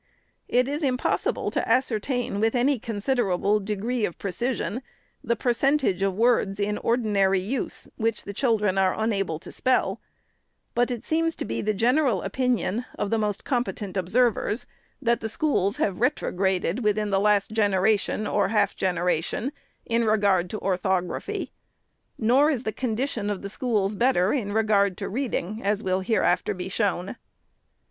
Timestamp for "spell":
9.51-10.01